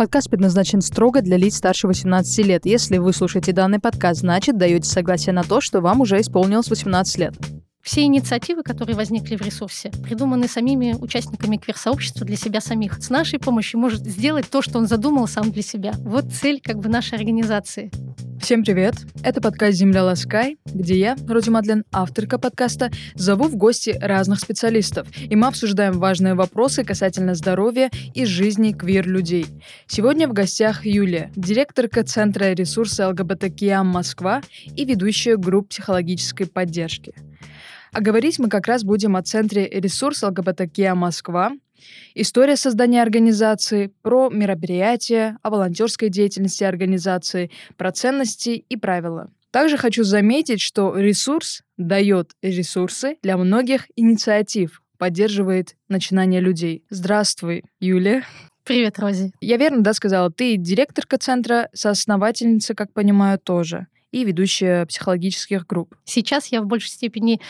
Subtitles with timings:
[0.00, 2.64] Подкаст предназначен строго для лиц старше 18 лет.
[2.64, 7.18] Если вы слушаете данный подкаст, значит, даете согласие на то, что вам уже исполнилось 18
[7.18, 7.34] лет.
[7.82, 13.02] Все инициативы, которые возникли в ресурсе, придуманы самими участниками квир-сообщества для себя самих.
[13.02, 15.92] С нашей помощью может сделать то, что он задумал сам для себя.
[16.00, 17.90] Вот цель как бы нашей организации.
[18.40, 18.94] Всем привет!
[19.22, 25.08] Это подкаст «Земля Ласкай», где я, Роди Мадлен, авторка подкаста, зову в гости разных специалистов,
[25.18, 29.46] и мы обсуждаем важные вопросы касательно здоровья и жизни квир-людей.
[29.86, 34.40] Сегодня в гостях Юлия, директорка Центра ресурса ЛГБТКИА Москва
[34.74, 37.14] и ведущая групп психологической поддержки.
[37.92, 41.52] А говорить мы как раз будем о Центре ресурс ЛГБТКИА Москва,
[42.14, 49.32] история создания организации, про мероприятия, о волонтерской деятельности организации, про ценности и правила.
[49.50, 56.84] Также хочу заметить, что ресурс дает ресурсы для многих инициатив, поддерживает начинание людей.
[56.90, 58.24] Здравствуй, Юлия.
[58.62, 59.32] Привет, Рози.
[59.40, 60.30] Я верно, да, сказала?
[60.30, 65.94] Ты директорка центра, соосновательница, как понимаю, тоже и ведущая психологических групп.
[66.04, 67.40] Сейчас я в большей степени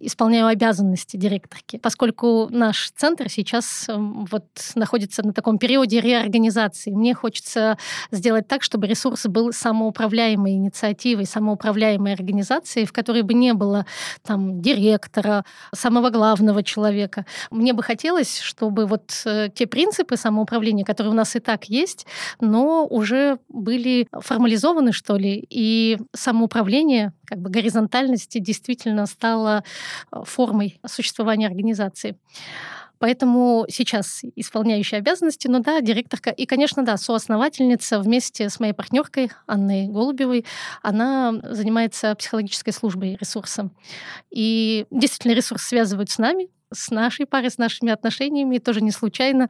[0.00, 4.44] исполняю обязанности директорки, поскольку наш центр сейчас эм, вот
[4.74, 6.90] находится на таком периоде реорганизации.
[6.90, 7.78] Мне хочется
[8.10, 13.86] сделать так, чтобы ресурс был самоуправляемой инициативой, самоуправляемой организацией, в которой бы не было
[14.22, 15.44] там директора,
[15.74, 17.26] самого главного человека.
[17.50, 22.06] Мне бы хотелось, чтобы вот э, те принципы самоуправления, которые у нас и так есть,
[22.40, 29.64] но уже были формализованы, что ли, и самоуправление, как бы горизонтальности действительно стало
[30.12, 32.16] э, формой существования организации.
[32.98, 36.30] Поэтому сейчас исполняющая обязанности, ну да, директорка.
[36.30, 40.44] И, конечно, да, соосновательница вместе с моей партнеркой Анной Голубевой.
[40.82, 43.72] Она занимается психологической службой ресурсом.
[44.30, 49.48] И действительно ресурс связывают с нами, с нашей парой, с нашими отношениями, тоже не случайно.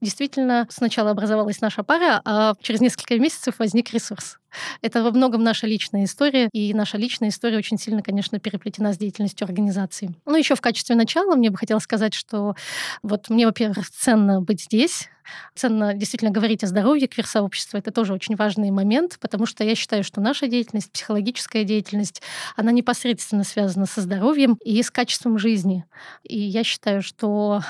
[0.00, 4.38] Действительно, сначала образовалась наша пара, а через несколько месяцев возник ресурс.
[4.82, 8.98] Это во многом наша личная история, и наша личная история очень сильно, конечно, переплетена с
[8.98, 10.14] деятельностью организации.
[10.24, 12.54] Ну, еще в качестве начала мне бы хотелось сказать, что
[13.02, 15.08] вот мне, во-первых, ценно быть здесь,
[15.54, 17.78] ценно действительно говорить о здоровье квир-сообщества.
[17.78, 22.22] Это тоже очень важный момент, потому что я считаю, что наша деятельность, психологическая деятельность,
[22.56, 25.84] она непосредственно связана со здоровьем и с качеством жизни.
[26.22, 27.62] И я считаю, что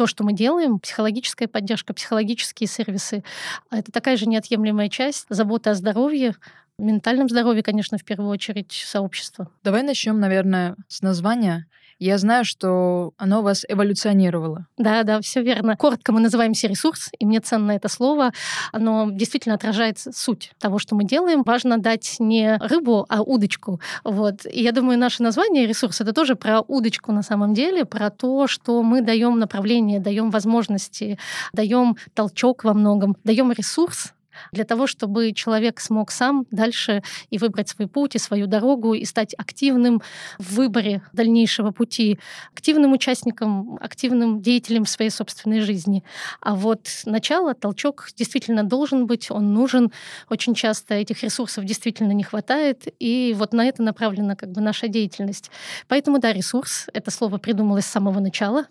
[0.00, 3.22] то, что мы делаем, психологическая поддержка, психологические сервисы,
[3.70, 6.36] это такая же неотъемлемая часть заботы о здоровье,
[6.78, 9.50] ментальном здоровье, конечно, в первую очередь сообщества.
[9.62, 11.66] Давай начнем, наверное, с названия.
[12.00, 14.66] Я знаю, что оно у вас эволюционировало.
[14.78, 15.76] Да, да, все верно.
[15.76, 18.32] Коротко мы называемся ресурс, и мне ценно это слово.
[18.72, 21.42] Оно действительно отражает суть того, что мы делаем.
[21.42, 23.82] Важно дать не рыбу, а удочку.
[24.02, 24.46] Вот.
[24.46, 28.46] И я думаю, наше название ресурс это тоже про удочку на самом деле, про то,
[28.46, 31.18] что мы даем направление, даем возможности,
[31.52, 34.14] даем толчок во многом, даем ресурс
[34.52, 39.04] для того, чтобы человек смог сам дальше и выбрать свой путь, и свою дорогу, и
[39.04, 40.02] стать активным
[40.38, 42.18] в выборе дальнейшего пути,
[42.52, 46.04] активным участником, активным деятелем своей собственной жизни.
[46.40, 49.92] А вот начало, толчок действительно должен быть, он нужен.
[50.28, 54.88] Очень часто этих ресурсов действительно не хватает, и вот на это направлена как бы наша
[54.88, 55.50] деятельность.
[55.88, 58.66] Поэтому, да, ресурс— это слово придумалось с самого начала,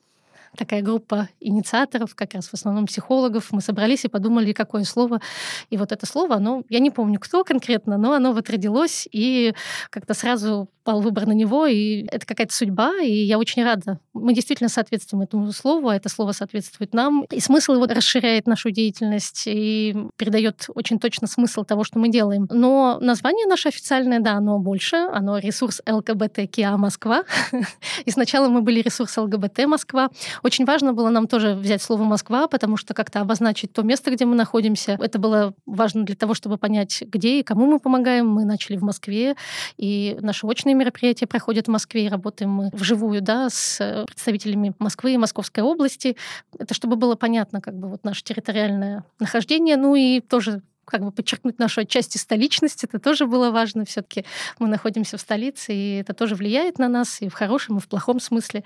[0.57, 3.49] такая группа инициаторов, как раз в основном психологов.
[3.51, 5.21] Мы собрались и подумали, какое слово.
[5.69, 9.53] И вот это слово, оно, я не помню, кто конкретно, но оно вот родилось, и
[9.89, 13.99] как-то сразу пал выбор на него, и это какая-то судьба, и я очень рада.
[14.15, 17.25] Мы действительно соответствуем этому слову, а это слово соответствует нам.
[17.29, 22.47] И смысл его расширяет нашу деятельность и передает очень точно смысл того, что мы делаем.
[22.49, 27.23] Но название наше официальное, да, оно больше, оно ресурс ЛГБТ КИА Москва.
[28.05, 30.09] И сначала мы были ресурс ЛГБТ Москва.
[30.41, 34.25] Очень важно было нам тоже взять слово Москва, потому что как-то обозначить то место, где
[34.25, 34.97] мы находимся.
[34.99, 38.27] Это было важно для того, чтобы понять, где и кому мы помогаем.
[38.27, 39.35] Мы начали в Москве,
[39.77, 44.73] и наши очные мероприятия проходят в Москве, и работаем мы вживую, да, с э, представителями
[44.79, 46.15] Москвы и Московской области.
[46.57, 51.11] Это чтобы было понятно, как бы вот наше территориальное нахождение, ну и тоже как бы
[51.11, 52.83] подчеркнуть нашу отчасти столичность.
[52.83, 53.85] Это тоже было важно.
[53.85, 54.25] все таки
[54.59, 57.87] мы находимся в столице, и это тоже влияет на нас и в хорошем, и в
[57.87, 58.63] плохом смысле.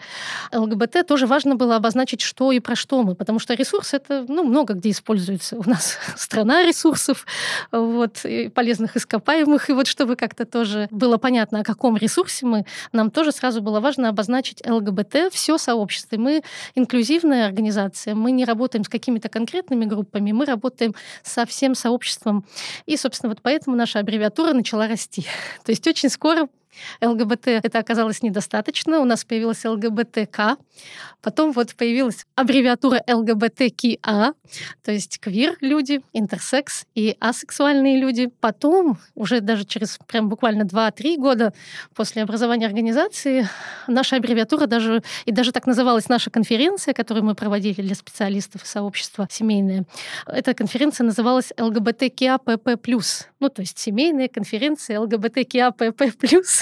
[0.53, 4.43] ЛГБТ тоже важно было обозначить, что и про что мы, потому что ресурс— это ну,
[4.43, 5.57] много где используется.
[5.57, 7.25] У нас страна ресурсов,
[7.71, 9.69] вот, и полезных ископаемых.
[9.69, 13.79] И вот чтобы как-то тоже было понятно, о каком ресурсе мы, нам тоже сразу было
[13.79, 16.17] важно обозначить ЛГБТ, все сообщество.
[16.17, 16.43] Мы
[16.75, 22.45] инклюзивная организация, мы не работаем с какими-то конкретными группами, мы работаем со всем сообществом обществом.
[22.85, 25.25] И, собственно, вот поэтому наша аббревиатура начала расти.
[25.65, 26.47] То есть очень скоро
[27.01, 28.99] ЛГБТ это оказалось недостаточно.
[28.99, 30.57] У нас появилась ЛГБТК.
[31.21, 34.33] Потом вот появилась аббревиатура ЛГБТКИА,
[34.83, 38.29] то есть квир люди, интерсекс и асексуальные люди.
[38.41, 41.53] Потом, уже даже через прям буквально 2-3 года
[41.95, 43.47] после образования организации,
[43.87, 48.67] наша аббревиатура даже, и даже так называлась наша конференция, которую мы проводили для специалистов и
[48.67, 49.85] сообщества семейное.
[50.27, 52.49] Эта конференция называлась ЛГБТКИАПП+.
[53.39, 55.93] Ну, то есть семейная конференция ЛГБТКИАПП+.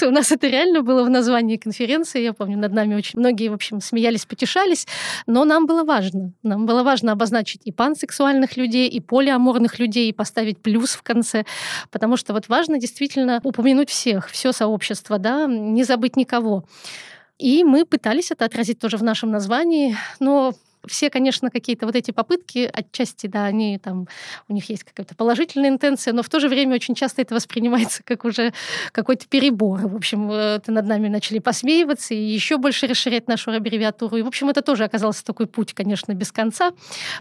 [0.06, 2.22] У нас это реально было в названии конференции.
[2.22, 4.86] Я помню, над нами очень многие, в общем, смеялись, потешались.
[5.26, 6.32] Но нам было важно.
[6.42, 11.44] Нам было важно обозначить и пансексуальных людей, и полиаморных людей, и поставить плюс в конце.
[11.90, 16.64] Потому что вот важно действительно упомянуть всех, все сообщество, да, не забыть никого.
[17.38, 20.54] И мы пытались это отразить тоже в нашем названии, но
[20.86, 24.08] все, конечно, какие-то вот эти попытки, отчасти, да, они там,
[24.48, 28.02] у них есть какая-то положительная интенция, но в то же время очень часто это воспринимается
[28.04, 28.52] как уже
[28.92, 29.86] какой-то перебор.
[29.86, 34.16] В общем, это над нами начали посмеиваться и еще больше расширять нашу аббревиатуру.
[34.16, 36.72] И, в общем, это тоже оказался такой путь, конечно, без конца.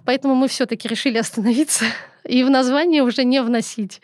[0.06, 1.86] Поэтому мы все-таки решили остановиться
[2.24, 4.02] и в название уже не вносить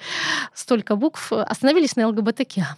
[0.54, 1.32] столько букв.
[1.32, 2.78] Остановились на ЛГБТК.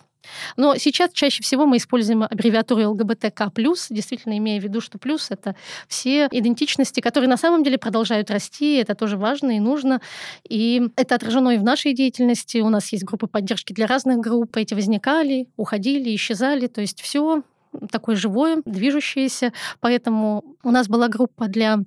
[0.58, 3.52] Но сейчас чаще всего мы используем аббревиатуру ЛГБТК+,
[3.90, 5.56] действительно имея в виду, что плюс— это
[5.88, 10.02] все идентичности, которые на самом деле продолжают расти, это тоже важно и нужно.
[10.48, 12.60] И это отражено и в нашей деятельности.
[12.60, 17.44] У нас есть группы поддержки для разных групп, эти возникали, уходили, исчезали, то есть все
[17.92, 19.54] такое живое, движущееся.
[19.80, 21.80] Поэтому у нас была группа для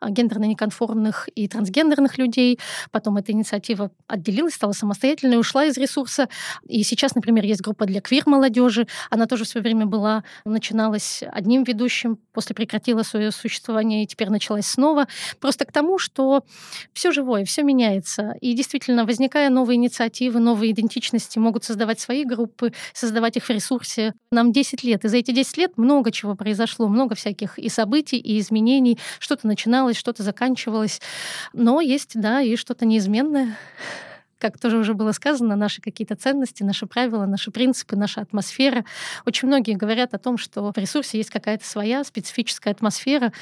[0.00, 2.58] а, гендерно неконформных и трансгендерных людей.
[2.90, 6.28] Потом эта инициатива отделилась, стала самостоятельной, ушла из ресурса.
[6.66, 8.86] И сейчас, например, есть группа для квир-молодежи.
[9.10, 14.30] Она тоже в свое время была, начиналась одним ведущим, после прекратила свое существование и теперь
[14.30, 15.06] началась снова.
[15.40, 16.44] Просто к тому, что
[16.92, 18.34] все живое, все меняется.
[18.40, 24.14] И действительно, возникая новые инициативы, новые идентичности, могут создавать свои группы, создавать их в ресурсе.
[24.30, 28.18] Нам 10 лет, и за эти 10 лет много чего произошло, много всяких и событий,
[28.18, 28.98] и изменений.
[29.18, 31.00] Что-то начиналось, что-то заканчивалось.
[31.54, 33.56] Но есть, да, и что-то неизменное
[34.38, 38.84] как тоже уже было сказано, наши какие-то ценности, наши правила, наши принципы, наша атмосфера.
[39.24, 43.32] Очень многие говорят о том, что в ресурсе есть какая-то своя специфическая атмосфера.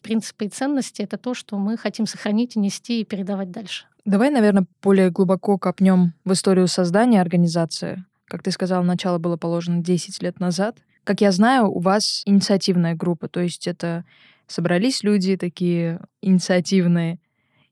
[0.00, 3.86] Принципы и ценности— это то, что мы хотим сохранить, нести и передавать дальше.
[4.04, 8.04] Давай, наверное, более глубоко копнем в историю создания организации.
[8.28, 10.76] Как ты сказал, начало было положено 10 лет назад.
[11.08, 14.04] Как я знаю, у вас инициативная группа, то есть это
[14.46, 17.18] собрались люди такие инициативные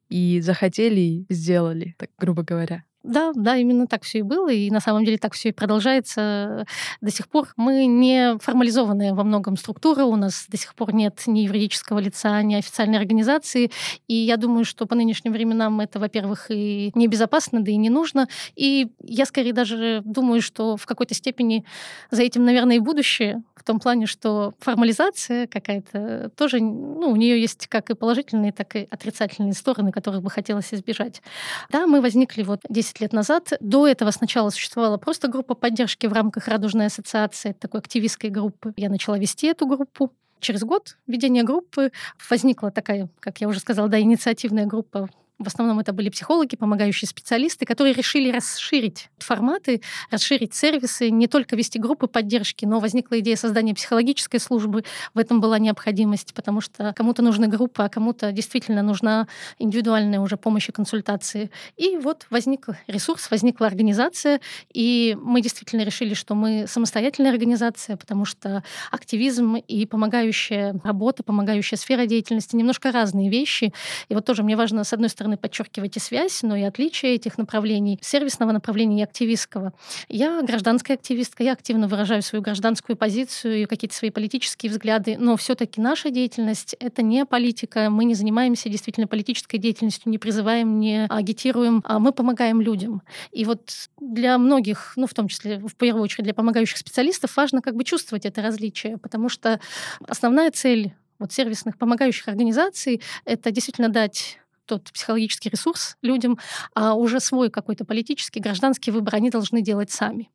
[0.08, 2.84] и захотели и сделали, так грубо говоря.
[3.06, 6.66] Да, да, именно так все и было, и на самом деле так все и продолжается
[7.00, 7.48] до сих пор.
[7.56, 12.42] Мы не формализованная во многом структура, у нас до сих пор нет ни юридического лица,
[12.42, 13.70] ни официальной организации,
[14.08, 18.26] и я думаю, что по нынешним временам это, во-первых, и небезопасно, да и не нужно,
[18.56, 21.64] и я скорее даже думаю, что в какой-то степени
[22.10, 27.40] за этим, наверное, и будущее, в том плане, что формализация какая-то тоже, ну, у нее
[27.40, 31.22] есть как и положительные, так и отрицательные стороны, которых бы хотелось избежать.
[31.70, 33.52] Да, мы возникли вот 10 10 лет назад.
[33.60, 38.72] До этого сначала существовала просто группа поддержки в рамках Радужной ассоциации, такой активистской группы.
[38.76, 40.12] Я начала вести эту группу.
[40.40, 41.92] Через год ведения группы
[42.30, 47.08] возникла такая, как я уже сказала, да, инициативная группа в основном это были психологи, помогающие
[47.08, 53.36] специалисты, которые решили расширить форматы, расширить сервисы, не только вести группы поддержки, но возникла идея
[53.36, 54.84] создания психологической службы.
[55.12, 59.28] В этом была необходимость, потому что кому-то нужны группы, а кому-то действительно нужна
[59.58, 61.50] индивидуальная уже помощь и консультации.
[61.76, 64.40] И вот возник ресурс, возникла организация,
[64.72, 71.76] и мы действительно решили, что мы самостоятельная организация, потому что активизм и помогающая работа, помогающая
[71.76, 73.74] сфера деятельности немножко разные вещи.
[74.08, 77.16] И вот тоже мне важно, с одной стороны, стороны, подчеркивать и связь, но и отличие
[77.16, 79.72] этих направлений, сервисного направления и активистского.
[80.08, 85.36] Я гражданская активистка, я активно выражаю свою гражданскую позицию и какие-то свои политические взгляды, но
[85.36, 91.06] все-таки наша деятельность— это не политика, мы не занимаемся действительно политической деятельностью, не призываем, не
[91.06, 93.02] агитируем, а мы помогаем людям.
[93.32, 97.62] И вот для многих, ну, в том числе, в первую очередь, для помогающих специалистов важно
[97.62, 99.58] как бы чувствовать это различие, потому что
[100.06, 106.38] основная цель вот сервисных помогающих организаций— это действительно дать тот психологический ресурс людям,
[106.74, 110.30] а уже свой какой-то политический, гражданский выбор они должны делать сами.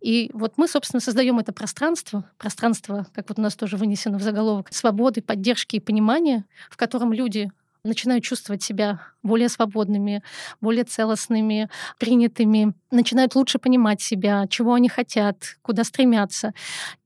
[0.00, 4.22] И вот мы, собственно, создаем это пространство, пространство, как вот у нас тоже вынесено в
[4.22, 7.50] заголовок, свободы, поддержки и понимания, в котором люди
[7.84, 10.22] начинают чувствовать себя более свободными,
[10.60, 11.68] более целостными,
[11.98, 16.52] принятыми, начинают лучше понимать себя, чего они хотят, куда стремятся.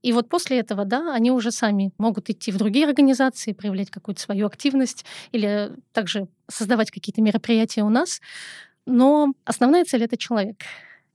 [0.01, 4.21] И вот после этого, да, они уже сами могут идти в другие организации, проявлять какую-то
[4.21, 8.21] свою активность или также создавать какие-то мероприятия у нас.
[8.85, 10.57] Но основная цель— это человек.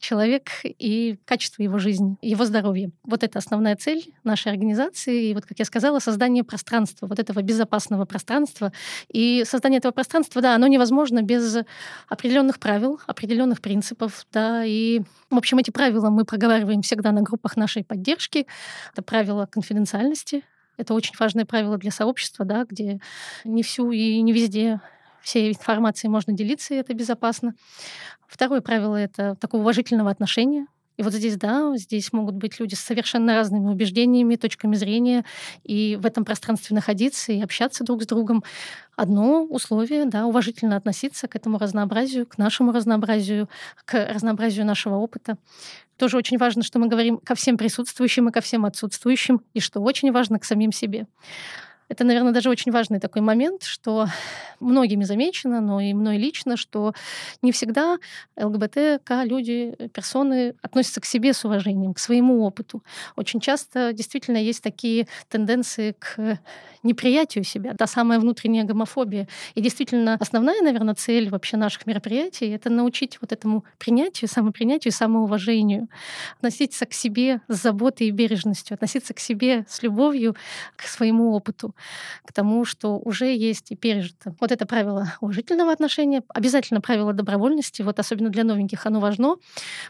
[0.01, 2.91] Человек и качество его жизни, его здоровья.
[3.05, 5.31] Вот это основная цель нашей организации.
[5.31, 8.73] И вот, как я сказала, создание пространства, вот этого безопасного пространства.
[9.09, 11.59] И создание этого пространства, да, оно невозможно без
[12.09, 17.57] определенных правил, определенных принципов, да, и, в общем, эти правила мы проговариваем всегда на группах
[17.57, 18.47] нашей поддержки.
[18.93, 20.45] Это правила конфиденциальности,
[20.77, 23.01] это очень важное правило для сообщества, да, где
[23.45, 24.81] не всю и не везде
[25.23, 27.55] всей информацией можно делиться, и это безопасно.
[28.31, 30.67] Второе правило— это такого уважительного отношения.
[30.97, 35.25] И вот здесь, да, здесь могут быть люди с совершенно разными убеждениями, точками зрения,
[35.65, 38.45] и в этом пространстве находиться и общаться друг с другом.
[38.97, 43.49] Одно условие, да, уважительно относиться к этому разнообразию, к нашему разнообразию,
[43.85, 45.37] к разнообразию нашего опыта.
[45.97, 49.81] Тоже очень важно, что мы говорим ко всем присутствующим и ко всем отсутствующим, и что
[49.81, 51.07] очень важно, к самим себе.
[51.91, 54.07] Это, наверное, даже очень важный такой момент, что
[54.61, 56.95] многими замечено, но и мной лично, что
[57.43, 57.99] не всегда
[58.37, 62.85] ЛГБТК люди, персоны относятся к себе с уважением, к своему опыту.
[63.17, 66.39] Очень часто действительно есть такие тенденции к
[66.83, 69.29] неприятию себя, та самая внутренняя гомофобия.
[69.55, 75.89] И действительно основная, наверное, цель вообще наших мероприятий— это научить вот этому принятию, самопринятию, самоуважению,
[76.39, 80.37] относиться к себе с заботой и бережностью, относиться к себе с любовью,
[80.77, 81.75] к своему опыту
[82.25, 84.35] к тому, что уже есть и пережито.
[84.41, 89.37] Вот это правило уважительного отношения, обязательно правило добровольности, вот особенно для новеньких оно важно,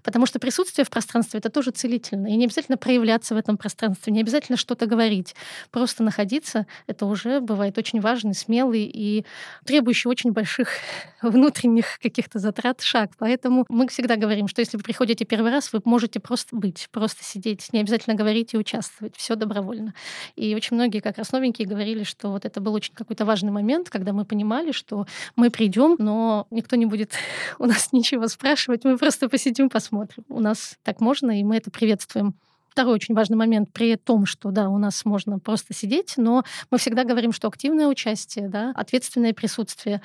[0.03, 2.27] потому что присутствие в пространстве— это тоже целительно.
[2.29, 5.35] И не обязательно проявляться в этом пространстве, не обязательно что-то говорить.
[5.71, 9.25] Просто находиться— это уже бывает очень важный, смелый и
[9.65, 10.69] требующий очень больших
[11.23, 13.11] внутренних каких-то затрат шаг.
[13.19, 17.25] Поэтому мы всегда говорим, что если вы приходите первый раз, вы можете просто быть, просто
[17.25, 19.17] сидеть, не обязательно говорить и участвовать.
[19.17, 19.95] Все добровольно.
[20.37, 23.91] И очень многие как раз новенькие говорили, что вот это был очень какой-то важный момент,
[23.91, 25.07] когда мы понимали, что
[25.37, 27.13] мы придем, но никто не будет
[27.59, 30.25] у нас ничего спрашивать, мы просто посидим, посмотрим.
[30.29, 32.35] У нас так можно, и мы это приветствуем
[32.71, 36.79] второй очень важный момент при том, что да, у нас можно просто сидеть, но мы
[36.79, 40.01] всегда говорим, что активное участие, да, ответственное присутствие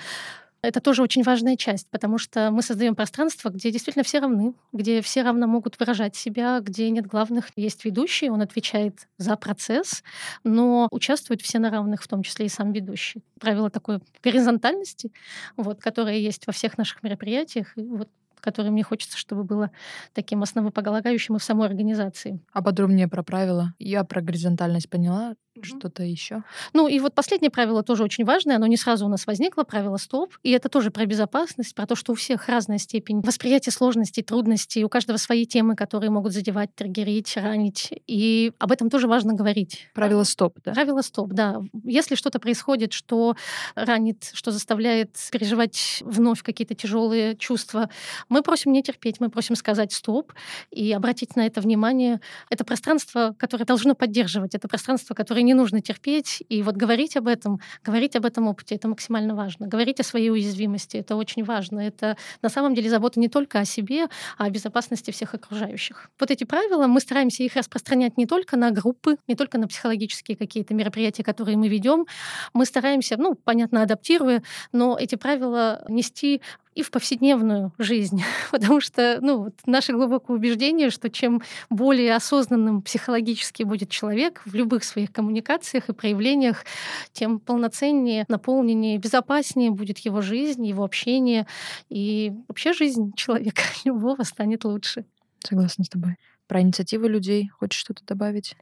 [0.65, 5.01] это тоже очень важная часть, потому что мы создаем пространство, где действительно все равны, где
[5.01, 7.49] все равно могут выражать себя, где нет главных.
[7.55, 10.03] Есть ведущий, он отвечает за процесс,
[10.43, 13.23] но участвуют все на равных, в том числе и сам ведущий.
[13.39, 15.11] Правило такой горизонтальности,
[15.55, 17.77] вот, которое есть во всех наших мероприятиях.
[17.77, 18.09] И вот
[18.45, 19.71] которое мне хочется, чтобы было
[20.13, 22.39] таким основополагающим и в самой организации.
[22.53, 23.73] А подробнее про правила?
[23.79, 25.35] Я про горизонтальность поняла.
[25.61, 26.43] Что-то еще?
[26.73, 28.57] Ну и вот последнее правило тоже очень важное.
[28.57, 30.35] Оно не сразу у нас возникло, правило стоп.
[30.43, 34.83] И это тоже про безопасность, про то, что у всех разная степень восприятия сложностей, трудностей.
[34.83, 37.93] У каждого свои темы, которые могут задевать, триггерить, ранить.
[38.05, 39.87] И об этом тоже важно говорить.
[39.93, 40.73] Правило стоп, да?
[40.73, 41.61] Правило стоп, да.
[41.83, 43.37] Если что-то происходит, что
[43.75, 47.89] ранит, что заставляет переживать вновь какие-то тяжелые чувства,
[48.27, 50.33] мы просим не терпеть, мы просим сказать стоп
[50.71, 52.19] и обратить на это внимание.
[52.49, 54.53] Это пространство, которое должно поддерживать.
[54.53, 56.43] Это пространство, которое не нужно терпеть.
[56.49, 59.67] И вот говорить об этом, говорить об этом опыте, это максимально важно.
[59.67, 61.79] Говорить о своей уязвимости, это очень важно.
[61.79, 64.05] Это на самом деле забота не только о себе,
[64.37, 66.09] а о безопасности всех окружающих.
[66.19, 70.35] Вот эти правила, мы стараемся их распространять не только на группы, не только на психологические
[70.35, 72.05] какие-то мероприятия, которые мы ведем.
[72.53, 76.41] Мы стараемся, ну, понятно, адаптируя, но эти правила нести
[76.75, 78.21] и в повседневную жизнь.
[78.51, 84.53] Потому что ну, вот наше глубокое убеждение, что чем более осознанным психологически будет человек в
[84.53, 86.65] любых своих коммуникациях и проявлениях,
[87.13, 91.47] тем полноценнее, наполненнее, безопаснее будет его жизнь, его общение.
[91.89, 95.05] И вообще жизнь человека любого станет лучше.
[95.39, 96.17] Согласна с тобой.
[96.47, 98.55] Про инициативы людей хочешь что-то добавить?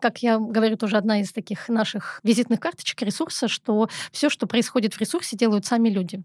[0.00, 4.94] Как я говорю, тоже одна из таких наших визитных карточек ресурса, что все, что происходит
[4.94, 6.22] в ресурсе, делают сами люди.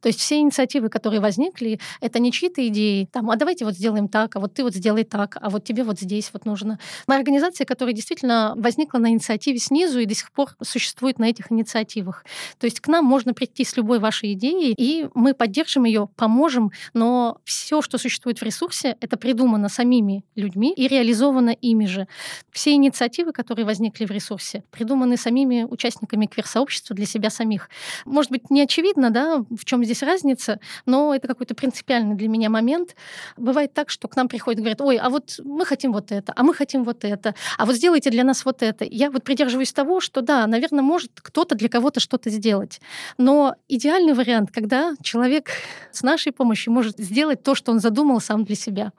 [0.00, 4.08] То есть все инициативы, которые возникли, это не чьи-то идеи, там, а давайте вот сделаем
[4.08, 6.78] так, а вот ты вот сделай так, а вот тебе вот здесь вот нужно.
[7.06, 11.52] Мы организация, которая действительно возникла на инициативе снизу и до сих пор существует на этих
[11.52, 12.24] инициативах.
[12.58, 16.70] То есть к нам можно прийти с любой вашей идеей, и мы поддержим ее, поможем,
[16.94, 22.06] но все, что существует в ресурсе, это придумано самими людьми и реализовано ими же.
[22.50, 27.68] Все инициативы, которые возникли в ресурсе, придуманы самими участниками квир-сообщества для себя самих.
[28.04, 32.50] Может быть, не очевидно, да, в чем здесь разница, но это какой-то принципиальный для меня
[32.50, 32.96] момент.
[33.36, 36.32] Бывает так, что к нам приходят и говорят, ой, а вот мы хотим вот это,
[36.36, 38.84] а мы хотим вот это, а вот сделайте для нас вот это.
[38.84, 42.80] Я вот придерживаюсь того, что да, наверное, может кто-то для кого-то что-то сделать.
[43.16, 45.50] Но идеальный вариант, когда человек
[45.92, 48.92] с нашей помощью может сделать то, что он задумал сам для себя.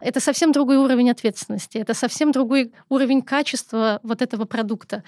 [0.00, 5.02] Это совсем другой уровень ответственности, это совсем другой уровень качества вот этого продукта.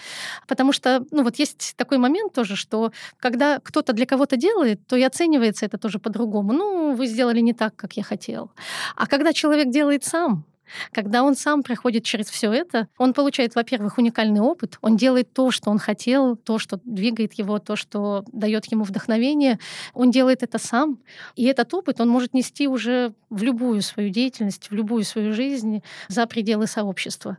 [0.49, 2.90] Потому что, ну вот есть такой момент тоже, что
[3.21, 6.52] когда кто-то для кого-то делает, то и оценивается это тоже по-другому.
[6.52, 8.50] Ну, вы сделали не так, как я хотел.
[8.97, 10.44] А когда человек делает сам,
[10.93, 15.50] когда он сам проходит через все это, он получает, во-первых, уникальный опыт, он делает то,
[15.50, 19.59] что он хотел, то, что двигает его, то, что дает ему вдохновение,
[19.95, 20.99] он делает это сам.
[21.37, 25.83] И этот опыт он может нести уже в любую свою деятельность, в любую свою жизнь
[26.09, 27.38] за пределы сообщества.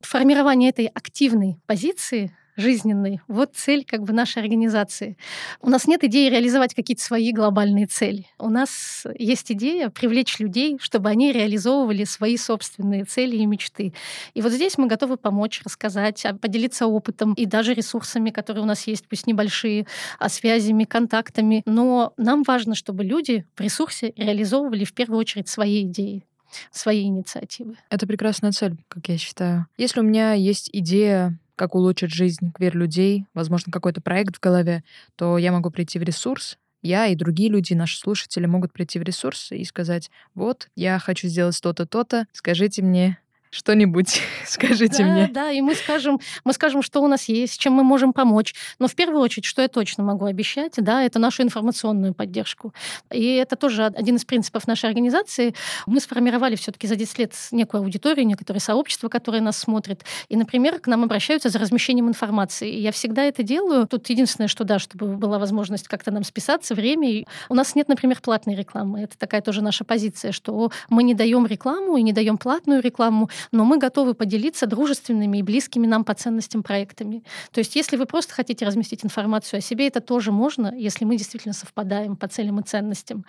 [0.00, 3.20] Формирование этой активной позиции жизненной.
[3.28, 5.16] Вот цель как бы нашей организации.
[5.60, 8.26] У нас нет идеи реализовать какие-то свои глобальные цели.
[8.38, 13.94] У нас есть идея привлечь людей, чтобы они реализовывали свои собственные цели и мечты.
[14.34, 18.66] И вот здесь мы готовы помочь, рассказать, а, поделиться опытом и даже ресурсами, которые у
[18.66, 19.86] нас есть, пусть небольшие,
[20.18, 21.62] а, связями, контактами.
[21.64, 26.24] Но нам важно, чтобы люди в ресурсе реализовывали в первую очередь свои идеи
[26.70, 27.76] свои инициативы.
[27.90, 29.66] Это прекрасная цель, как я считаю.
[29.76, 34.82] Если у меня есть идея как улучшить жизнь квир-людей, возможно, какой-то проект в голове,
[35.16, 39.02] то я могу прийти в ресурс, я и другие люди, наши слушатели могут прийти в
[39.02, 43.18] ресурс и сказать, вот, я хочу сделать то-то, то-то, скажите мне,
[43.50, 45.28] что-нибудь скажите да, мне.
[45.28, 48.54] Да, и мы скажем, мы скажем, что у нас есть, чем мы можем помочь.
[48.78, 52.74] Но в первую очередь, что я точно могу обещать, да, это нашу информационную поддержку.
[53.10, 55.54] И это тоже один из принципов нашей организации.
[55.86, 60.04] Мы сформировали все-таки за 10 лет некую аудиторию, некоторое сообщество, которое нас смотрит.
[60.28, 62.70] И, например, к нам обращаются за размещением информации.
[62.70, 63.86] И я всегда это делаю.
[63.86, 67.10] Тут единственное, что да, чтобы была возможность как-то нам списаться, время.
[67.10, 69.00] И у нас нет, например, платной рекламы.
[69.00, 73.30] Это такая тоже наша позиция, что мы не даем рекламу и не даем платную рекламу,
[73.52, 77.22] но мы готовы поделиться дружественными и близкими нам по ценностям проектами.
[77.52, 81.16] То есть если вы просто хотите разместить информацию о себе, это тоже можно, если мы
[81.16, 83.24] действительно совпадаем по целям и ценностям.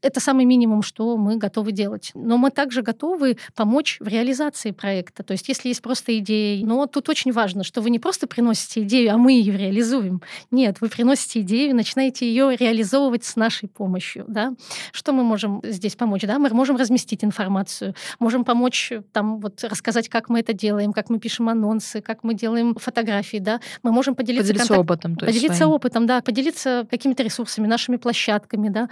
[0.00, 2.10] Это самый минимум, что мы готовы делать.
[2.14, 5.22] Но мы также готовы помочь в реализации проекта.
[5.22, 8.82] То есть если есть просто идея, но тут очень важно, что вы не просто приносите
[8.82, 10.22] идею, а мы ее реализуем.
[10.50, 14.24] Нет, вы приносите идею, начинаете ее реализовывать с нашей помощью.
[14.28, 14.54] Да?
[14.92, 16.22] Что мы можем здесь помочь?
[16.22, 16.38] Да?
[16.38, 21.10] Мы можем разместить информацию, можем помочь там вот вот рассказать, как мы это делаем, как
[21.10, 23.60] мы пишем анонсы, как мы делаем фотографии, да.
[23.82, 24.90] Мы можем поделиться, поделиться контакт...
[24.90, 25.16] опытом.
[25.16, 25.72] То поделиться своим.
[25.72, 28.88] опытом, да, поделиться какими-то ресурсами, нашими площадками, да.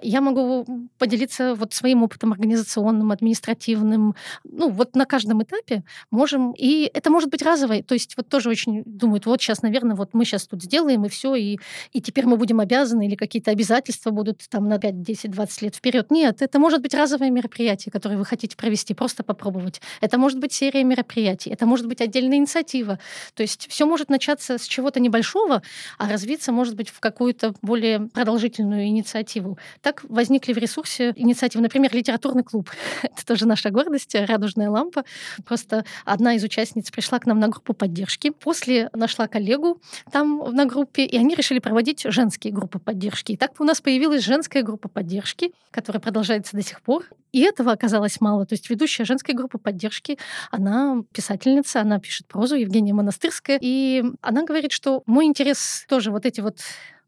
[0.00, 0.66] Я могу
[0.98, 4.14] поделиться вот своим опытом организационным, административным.
[4.44, 6.52] Ну, вот на каждом этапе можем.
[6.52, 7.82] И это может быть разовое.
[7.82, 11.08] То есть вот тоже очень думают, вот сейчас, наверное, вот мы сейчас тут сделаем, и
[11.08, 11.58] все, и,
[11.92, 15.74] и теперь мы будем обязаны, или какие-то обязательства будут там на 5, 10, 20 лет
[15.74, 16.10] вперед.
[16.10, 19.80] Нет, это может быть разовое мероприятие, которое вы хотите провести, просто попробовать.
[20.00, 22.98] Это может быть серия мероприятий, это может быть отдельная инициатива.
[23.34, 25.62] То есть все может начаться с чего-то небольшого,
[25.98, 29.58] а развиться может быть в какую-то более продолжительную инициативу.
[29.80, 32.70] Так возникли в ресурсе инициативы, например, литературный клуб.
[33.02, 35.04] Это тоже наша гордость, радужная лампа.
[35.44, 38.30] Просто одна из участниц пришла к нам на группу поддержки.
[38.30, 39.80] После нашла коллегу
[40.10, 43.32] там на группе, и они решили проводить женские группы поддержки.
[43.32, 47.04] И так у нас появилась женская группа поддержки, которая продолжается до сих пор.
[47.34, 48.46] И этого оказалось мало.
[48.46, 50.18] То есть ведущая женской группы поддержки,
[50.52, 56.26] она писательница, она пишет прозу, Евгения Монастырская, и она говорит, что мой интерес тоже вот
[56.26, 56.60] эти вот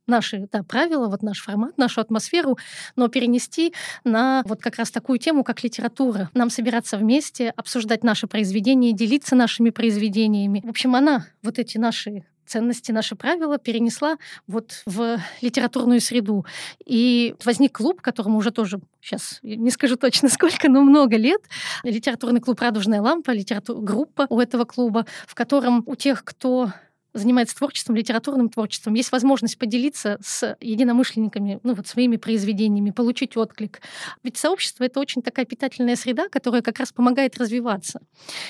[0.09, 2.59] наши да, правила, вот наш формат, нашу атмосферу,
[2.97, 6.29] но перенести на вот как раз такую тему, как литература.
[6.35, 10.61] Нам собираться вместе, обсуждать наши произведения, делиться нашими произведениями.
[10.65, 16.47] В общем, она вот эти наши ценности, наши правила перенесла вот в литературную среду.
[16.85, 21.43] И возник клуб, которому уже тоже, сейчас не скажу точно сколько, но много лет,
[21.83, 23.81] литературный клуб «Радужная лампа», литератур...
[23.81, 26.73] группа у этого клуба, в котором у тех, кто
[27.17, 33.81] занимается творчеством, литературным творчеством, есть возможность поделиться с единомышленниками, ну вот своими произведениями, получить отклик.
[34.23, 38.01] Ведь сообщество— это очень такая питательная среда, которая как раз помогает развиваться.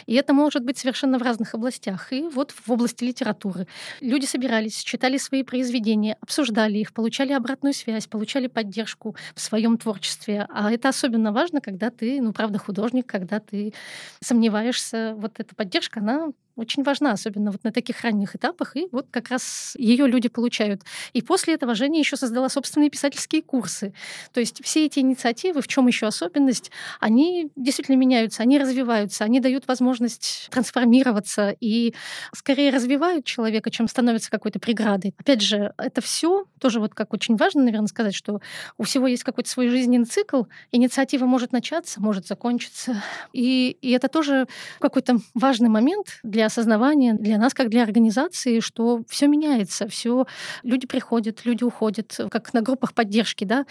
[0.07, 2.12] И это может быть совершенно в разных областях.
[2.12, 3.66] И вот в области литературы
[4.00, 10.46] люди собирались, читали свои произведения, обсуждали их, получали обратную связь, получали поддержку в своем творчестве.
[10.50, 13.72] А это особенно важно, когда ты, ну, правда, художник, когда ты
[14.20, 15.14] сомневаешься.
[15.16, 19.29] Вот эта поддержка, она очень важна, особенно вот на таких ранних этапах, и вот как
[19.29, 20.83] раз ее люди получают.
[21.12, 23.92] И после этого Женя еще создала собственные писательские курсы.
[24.33, 29.40] То есть все эти инициативы, в чем еще особенность, они действительно меняются, они развиваются, они
[29.40, 31.95] дают возможность трансформироваться и
[32.35, 35.14] скорее развивают человека, чем становятся какой-то преградой.
[35.19, 38.40] Опять же, это все тоже вот как очень важно, наверное, сказать, что
[38.79, 43.03] у всего есть какой-то свой жизненный цикл, инициатива может начаться, может закончиться.
[43.33, 44.47] И, и это тоже
[44.81, 50.26] какой-то важный момент для осознавание для нас, как для организации, что все меняется, все
[50.62, 53.66] люди приходят, люди уходят, как на группах поддержки, да.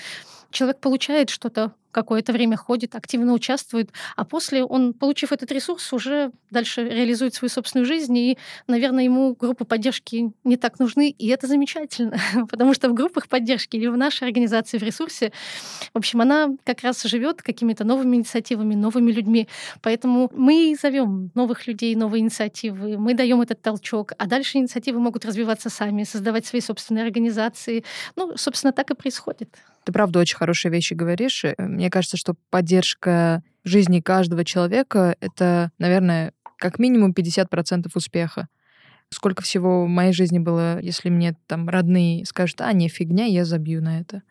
[0.51, 6.31] Человек получает что-то какое-то время ходит, активно участвует, а после он, получив этот ресурс, уже
[6.51, 11.47] дальше реализует свою собственную жизнь, и, наверное, ему группы поддержки не так нужны, и это
[11.47, 12.17] замечательно,
[12.49, 15.31] потому что в группах поддержки или в нашей организации в ресурсе,
[15.93, 19.47] в общем, она как раз живет какими-то новыми инициативами, новыми людьми,
[19.81, 25.23] поэтому мы зовем новых людей, новые инициативы, мы даем этот толчок, а дальше инициативы могут
[25.23, 27.85] развиваться сами, создавать свои собственные организации.
[28.17, 29.49] Ну, собственно, так и происходит.
[29.85, 31.45] Ты правда очень хорошие вещи говоришь.
[31.59, 38.47] Мне кажется, что поддержка жизни каждого человека— это, наверное, как минимум 50% успеха.
[39.09, 43.45] Сколько всего в моей жизни было, если мне там родные скажут, а, не, фигня, я
[43.45, 44.23] забью на это.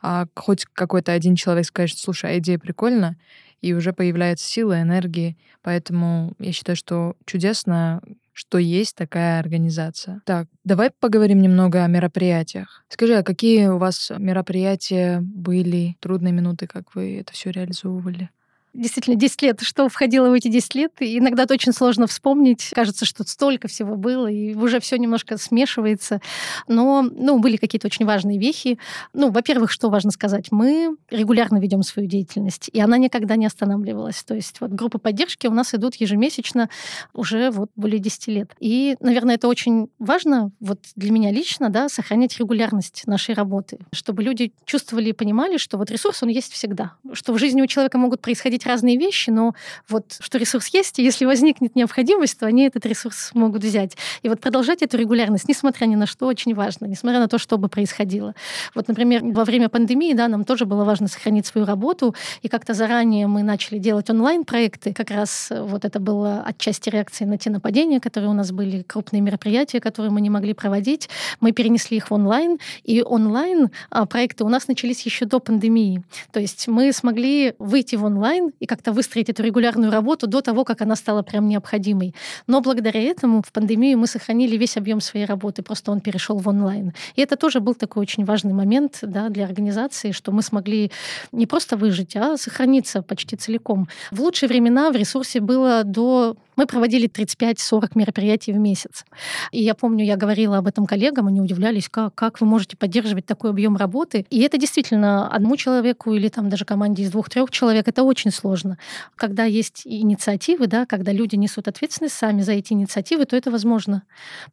[0.00, 3.18] А хоть какой-то один человек скажет, слушай, а идея прикольная,
[3.60, 5.36] и уже появляется сила, энергия.
[5.60, 10.22] Поэтому я считаю, что чудесно, что есть такая организация.
[10.24, 12.84] Так, давай поговорим немного о мероприятиях.
[12.88, 18.30] Скажи, а какие у вас мероприятия были, трудные минуты, как вы это все реализовывали?
[18.74, 22.70] Действительно 10 лет, что входило в эти 10 лет, и иногда это очень сложно вспомнить.
[22.74, 26.20] Кажется, что столько всего было, и уже все немножко смешивается.
[26.68, 28.78] Но ну, были какие-то очень важные вехи.
[29.12, 34.22] Ну, во-первых, что важно сказать, мы регулярно ведем свою деятельность, и она никогда не останавливалась.
[34.24, 36.68] То есть вот группы поддержки у нас идут ежемесячно
[37.12, 38.52] уже вот более 10 лет.
[38.58, 44.22] И, наверное, это очень важно вот для меня лично, да, сохранять регулярность нашей работы, чтобы
[44.22, 47.98] люди чувствовали и понимали, что вот ресурс, он есть всегда, что в жизни у человека
[47.98, 49.54] могут происходить делать разные вещи, но
[49.88, 53.96] вот что ресурс есть, и если возникнет необходимость, то они этот ресурс могут взять.
[54.22, 57.58] И вот продолжать эту регулярность, несмотря ни на что, очень важно, несмотря на то, что
[57.58, 58.34] бы происходило.
[58.74, 62.74] Вот, например, во время пандемии, да, нам тоже было важно сохранить свою работу, и как-то
[62.74, 64.92] заранее мы начали делать онлайн-проекты.
[64.92, 69.20] Как раз вот это было отчасти реакции на те нападения, которые у нас были, крупные
[69.20, 71.08] мероприятия, которые мы не могли проводить.
[71.40, 74.06] Мы перенесли их в онлайн, и онлайн а,
[74.40, 76.02] у нас начались еще до пандемии.
[76.32, 80.64] То есть мы смогли выйти в онлайн и как-то выстроить эту регулярную работу до того,
[80.64, 82.14] как она стала прям необходимой.
[82.46, 86.48] Но благодаря этому в пандемию мы сохранили весь объем своей работы, просто он перешел в
[86.48, 86.92] онлайн.
[87.16, 90.90] И это тоже был такой очень важный момент да, для организации, что мы смогли
[91.32, 93.88] не просто выжить, а сохраниться почти целиком.
[94.10, 99.04] В лучшие времена в ресурсе было до мы проводили 35-40 мероприятий в месяц.
[99.50, 103.26] И я помню, я говорила об этом коллегам, они удивлялись, как, как вы можете поддерживать
[103.26, 104.26] такой объем работы.
[104.30, 108.78] И это действительно одному человеку или там даже команде из двух-трех человек, это очень сложно.
[109.16, 114.02] Когда есть инициативы, да, когда люди несут ответственность сами за эти инициативы, то это возможно.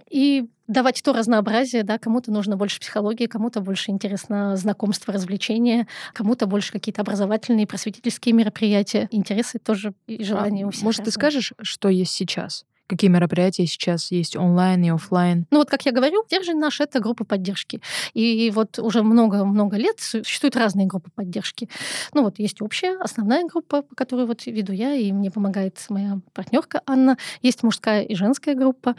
[0.10, 6.46] И давать то разнообразие, да, кому-то нужно больше психологии, кому-то больше интересно знакомство, развлечения, кому-то
[6.46, 9.10] больше какие-то образовательные, просветительские мероприятия.
[9.12, 10.84] Интересы тоже и желания а, у всех.
[10.84, 11.12] Может, разные.
[11.12, 12.66] ты скажешь, что есть сейчас?
[12.90, 15.46] Какие мероприятия сейчас есть онлайн и офлайн?
[15.52, 17.82] Ну вот, как я говорю, Держи наш— это группа поддержки.
[18.16, 21.70] И вот уже много-много лет существуют разные группы поддержки.
[22.16, 26.82] Ну вот есть общая, основная группа, которую вот веду я, и мне помогает моя партнерка
[26.88, 27.20] Анна.
[27.44, 28.96] Есть мужская и женская группа.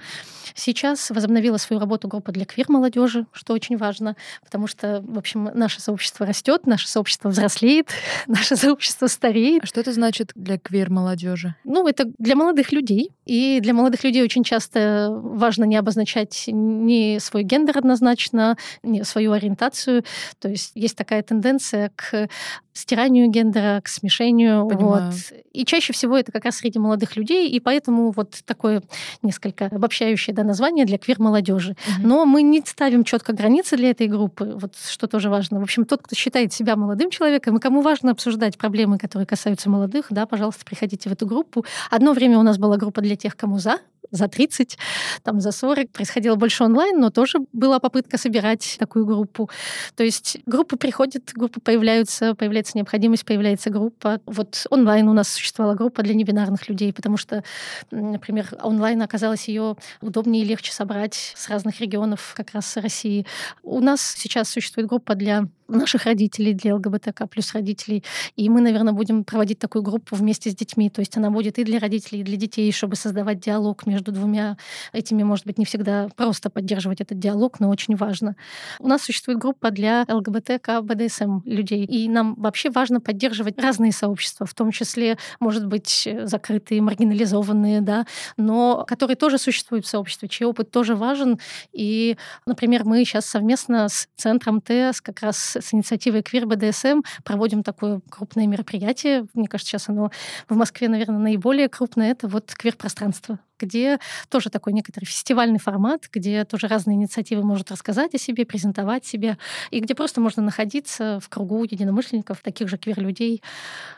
[0.54, 5.80] Сейчас возобновила свою работу группа для квир-молодежи, что очень важно, потому что, в общем, наше
[5.80, 7.88] сообщество растет, наше сообщество взрослеет,
[8.28, 9.64] наше сообщество стареет.
[9.64, 11.56] А что это значит для квир-молодежи?
[11.64, 17.18] Ну, это для молодых людей и для молодых людей очень часто важно не обозначать ни
[17.18, 20.04] свой гендер однозначно, ни свою ориентацию.
[20.38, 22.28] То есть есть такая тенденция к
[22.72, 24.66] стиранию гендера, к смешению.
[24.66, 25.14] Вот.
[25.52, 28.82] И чаще всего это как раз среди молодых людей, и поэтому вот такое
[29.22, 31.72] несколько обобщающее да, название для квир-молодежи.
[31.72, 32.06] Угу.
[32.06, 35.60] Но мы не ставим четко границы для этой группы, вот что тоже важно.
[35.60, 39.68] В общем, тот, кто считает себя молодым человеком, и кому важно обсуждать проблемы, которые касаются
[39.68, 41.64] молодых, да, пожалуйста, приходите в эту группу.
[41.90, 43.78] Одно время у нас была группа для тех, кому за,
[44.10, 44.78] за 30,
[45.22, 45.90] там за 40.
[45.90, 49.50] Происходило больше онлайн, но тоже была попытка собирать такую группу.
[49.96, 54.20] То есть группы приходят, группы появляются, появляется необходимость, появляется группа.
[54.26, 57.42] Вот онлайн у нас существовала группа для небинарных людей, потому что,
[57.90, 63.26] например, онлайн оказалось ее удобнее и легче собрать с разных регионов как раз России.
[63.62, 68.04] У нас сейчас существует группа для наших родителей, для ЛГБТК плюс родителей.
[68.36, 70.90] И мы, наверное, будем проводить такую группу вместе с детьми.
[70.90, 74.56] То есть она будет и для родителей, и для детей, чтобы создавать диалог между двумя
[74.92, 78.36] этими, может быть, не всегда просто поддерживать этот диалог, но очень важно.
[78.78, 81.84] У нас существует группа для ЛГБТК, БДСМ людей.
[81.84, 88.06] И нам вообще важно поддерживать разные сообщества, в том числе, может быть, закрытые, маргинализованные, да,
[88.36, 91.38] но которые тоже существуют в сообществе, чей опыт тоже важен.
[91.72, 97.62] И, например, мы сейчас совместно с Центром ТЭС как раз с инициативой Queer BDSM проводим
[97.62, 99.26] такое крупное мероприятие.
[99.34, 100.10] Мне кажется, сейчас оно
[100.48, 102.10] в Москве, наверное, наиболее крупное.
[102.10, 103.38] Это вот квир-пространство.
[103.60, 109.04] где тоже такой некоторый фестивальный формат, где тоже разные инициативы могут рассказать о себе, презентовать
[109.04, 109.36] себя,
[109.70, 113.42] и где просто можно находиться в кругу единомышленников, таких же квир-людей.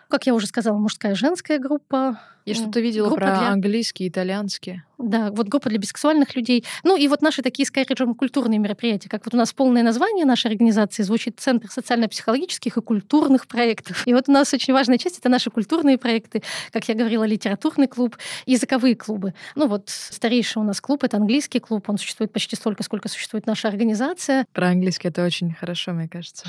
[0.08, 2.18] Как я уже сказала, мужская и женская группа.
[2.44, 3.48] Я что-то видела группа про для...
[3.50, 4.82] английский, итальянский.
[4.98, 6.64] Да, вот группа для бисексуальных людей.
[6.84, 9.08] Ну и вот наши такие, скорее, культурные мероприятия.
[9.08, 14.06] Как вот у нас полное название нашей организации звучит Центр социально-психологических и культурных проектов.
[14.06, 16.42] И вот у нас очень важная часть— это наши культурные проекты.
[16.70, 19.34] Как я говорила, литературный клуб, языковые клубы.
[19.56, 21.88] Ну вот старейший у нас клуб— это английский клуб.
[21.88, 24.46] Он существует почти столько, сколько существует наша организация.
[24.52, 26.46] Про английский это очень хорошо, мне кажется.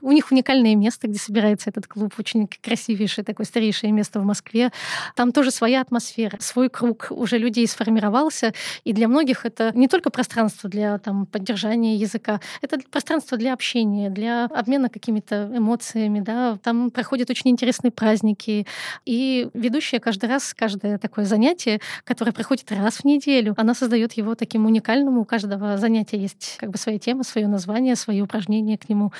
[0.00, 2.14] У них уникальное место, где собирается этот клуб.
[2.18, 4.72] Очень красивейшее такое старейшее место в Москве.
[5.14, 8.52] Там тоже своя атмосфера, свой круг уже людей сформировался.
[8.84, 14.10] И для многих это не только пространство для там, поддержания языка, это пространство для общения,
[14.10, 16.20] для обмена какими-то эмоциями.
[16.20, 16.58] Да.
[16.62, 18.66] Там проходят очень интересные праздники.
[19.04, 24.34] И ведущая каждый раз, каждое такое занятие, которое проходит раз в неделю, она создает его
[24.34, 25.18] таким уникальным.
[25.18, 29.12] У каждого занятия есть как бы своя тема, свое название, свои упражнения к нему.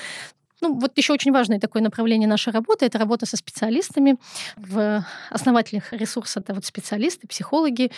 [0.63, 4.15] Ну, вот еще очень важное такое направление нашей работы— это работа со специалистами.
[4.55, 7.91] В основателях ресурса это вот специалисты, психологи,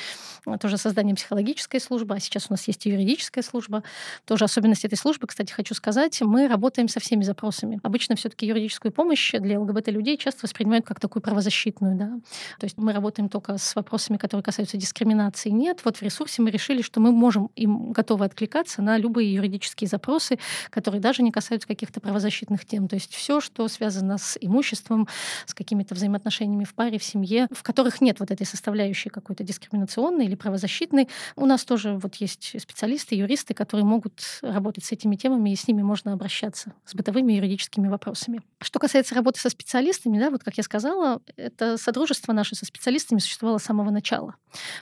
[0.59, 3.83] тоже создание психологической службы, а сейчас у нас есть и юридическая служба.
[4.25, 7.79] Тоже особенность этой службы, кстати, хочу сказать, мы работаем со всеми запросами.
[7.83, 12.17] Обычно все таки юридическую помощь для ЛГБТ-людей часто воспринимают как такую правозащитную, да.
[12.59, 15.49] То есть мы работаем только с вопросами, которые касаются дискриминации.
[15.51, 19.87] Нет, вот в ресурсе мы решили, что мы можем им готовы откликаться на любые юридические
[19.87, 20.39] запросы,
[20.71, 22.87] которые даже не касаются каких-то правозащитных конфликтных тем.
[22.87, 25.07] То есть все, что связано с имуществом,
[25.45, 30.25] с какими-то взаимоотношениями в паре, в семье, в которых нет вот этой составляющей какой-то дискриминационной
[30.25, 31.07] или правозащитной.
[31.35, 35.67] У нас тоже вот есть специалисты, юристы, которые могут работать с этими темами, и с
[35.67, 38.41] ними можно обращаться с бытовыми юридическими вопросами.
[38.61, 43.19] Что касается работы со специалистами, да, вот как я сказала, это содружество наше со специалистами
[43.19, 44.35] существовало с самого начала.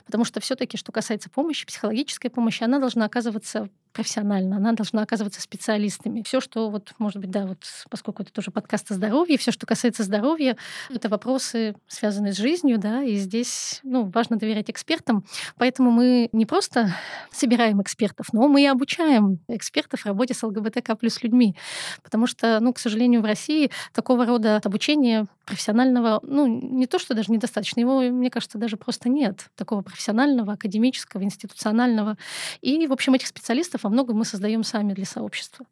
[0.06, 5.40] Потому что все-таки, что касается помощи, психологической помощи, она должна оказываться профессионально, она должна оказываться
[5.40, 6.22] специалистами.
[6.22, 9.66] Все, что вот, может быть, да, вот поскольку это тоже подкаст о здоровье, все, что
[9.66, 10.56] касается здоровья,
[10.90, 15.24] это вопросы, связанные с жизнью, да, и здесь, ну, важно доверять экспертам.
[15.56, 16.92] Поэтому мы не просто
[17.30, 21.56] собираем экспертов, но мы и обучаем экспертов работе с ЛГБТК плюс людьми.
[22.02, 27.14] Потому что, ну, к сожалению, в России такого рода обучения профессионального, ну, не то, что
[27.14, 29.50] даже недостаточно, его, мне кажется, даже просто нет.
[29.56, 32.16] Такого профессионального, академического, институционального.
[32.60, 35.66] И, в общем, этих специалистов во многом мы создаем сами для сообщества.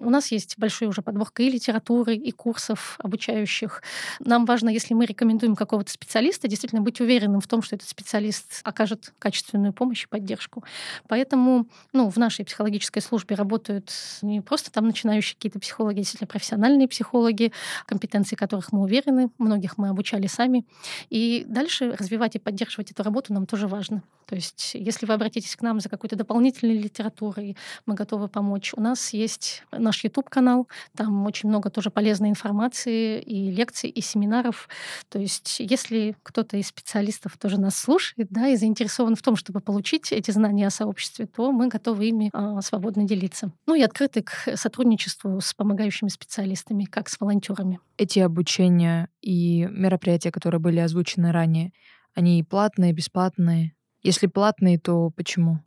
[0.00, 3.82] У нас есть большой уже подборка и литературы, и курсов обучающих.
[4.20, 8.60] Нам важно, если мы рекомендуем какого-то специалиста, действительно быть уверенным в том, что этот специалист
[8.62, 10.62] окажет качественную помощь и поддержку.
[11.08, 16.28] Поэтому ну, в нашей психологической службе работают не просто там начинающие какие-то психологи, а действительно
[16.28, 17.52] профессиональные психологи,
[17.84, 20.64] компетенции которых мы уверены, многих мы обучали сами.
[21.10, 24.04] И дальше развивать и поддерживать эту работу нам тоже важно.
[24.28, 27.56] То есть, если вы обратитесь к нам за какой-то дополнительной литературой,
[27.86, 28.74] мы готовы помочь.
[28.76, 34.68] У нас есть наш YouTube-канал, там очень много тоже полезной информации и лекций, и семинаров.
[35.08, 39.60] То есть, если кто-то из специалистов тоже нас слушает, да, и заинтересован в том, чтобы
[39.60, 43.50] получить эти знания о сообществе, то мы готовы ими а, свободно делиться.
[43.66, 47.80] Ну и открыты к сотрудничеству с помогающими специалистами, как с волонтерами.
[47.96, 51.72] Эти обучения и мероприятия, которые были озвучены ранее,
[52.14, 53.74] они платные, бесплатные?
[54.02, 55.60] Если платные, то почему?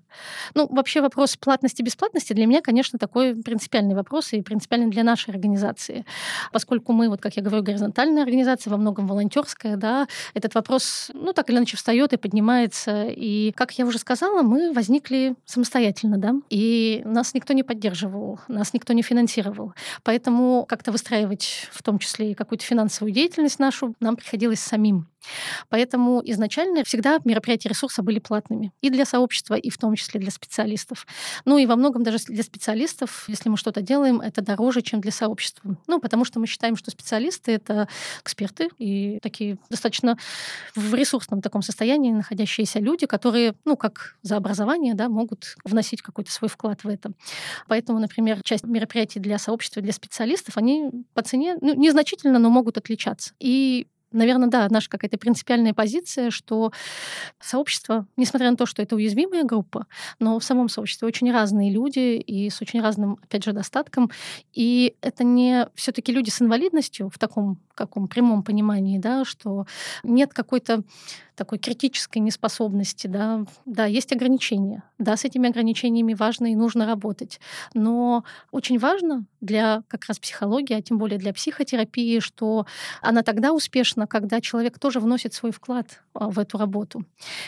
[0.53, 5.31] Ну, вообще вопрос платности бесплатности для меня, конечно, такой принципиальный вопрос и принципиальный для нашей
[5.31, 6.05] организации.
[6.51, 11.33] Поскольку мы, вот как я говорю, горизонтальная организация, во многом волонтерская, да, этот вопрос, ну,
[11.33, 13.05] так или иначе встает и поднимается.
[13.07, 18.73] И, как я уже сказала, мы возникли самостоятельно, да, и нас никто не поддерживал, нас
[18.73, 19.73] никто не финансировал.
[20.03, 25.07] Поэтому как-то выстраивать в том числе и какую-то финансовую деятельность нашу нам приходилось самим.
[25.69, 30.31] Поэтому изначально всегда мероприятия ресурса были платными и для сообщества, и в том числе для
[30.31, 31.05] специалистов.
[31.45, 35.11] Ну и во многом даже для специалистов, если мы что-то делаем, это дороже, чем для
[35.11, 35.77] сообщества.
[35.87, 37.87] Ну, потому что мы считаем, что специалисты— это
[38.21, 40.17] эксперты и такие достаточно
[40.75, 46.31] в ресурсном таком состоянии находящиеся люди, которые, ну, как за образование, да, могут вносить какой-то
[46.31, 47.11] свой вклад в это.
[47.67, 52.77] Поэтому, например, часть мероприятий для сообщества, для специалистов, они по цене ну, незначительно, но могут
[52.77, 53.33] отличаться.
[53.39, 56.71] И наверное, да, наша какая-то принципиальная позиция, что
[57.39, 59.87] сообщество, несмотря на то, что это уязвимая группа,
[60.19, 64.11] но в самом сообществе очень разные люди и с очень разным, опять же, достатком.
[64.53, 69.65] И это не все таки люди с инвалидностью в таком каком прямом понимании, да, что
[70.03, 70.83] нет какой-то
[71.41, 74.83] такой критической неспособности, да, да, есть ограничения.
[74.99, 77.39] Да, с этими ограничениями важно и нужно работать.
[77.73, 82.67] Но очень важно для как раз психологии, а тем более для психотерапии, что
[83.01, 87.05] она тогда успешна, когда человек тоже вносит свой вклад а, в эту работу.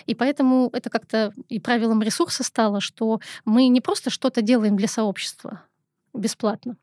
[0.08, 4.88] И поэтому это как-то и правилом ресурса стало, что мы не просто что-то делаем для
[4.88, 5.62] сообщества,
[6.16, 6.78] бесплатно.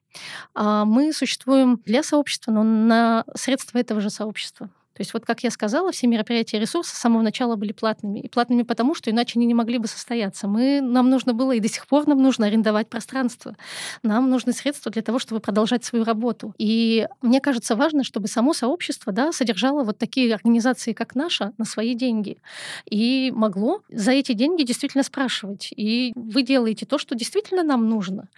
[0.54, 4.70] А мы существуем для сообщества, но на средства этого же сообщества.
[5.00, 8.20] То есть вот, как я сказала, все мероприятия и ресурсы с самого начала были платными.
[8.20, 10.46] И платными потому, что иначе они не могли бы состояться.
[10.46, 13.56] Мы, нам нужно было, и до сих пор нам нужно арендовать пространство.
[14.02, 16.54] Нам нужны средства для того, чтобы продолжать свою работу.
[16.58, 21.64] И мне кажется важно, чтобы само сообщество да, содержало вот такие организации, как наша, на
[21.64, 22.36] свои деньги.
[22.84, 25.72] И могло за эти деньги действительно спрашивать.
[25.74, 28.28] И вы делаете то, что действительно нам нужно.